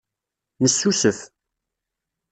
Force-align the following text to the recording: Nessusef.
Nessusef. 0.61 1.19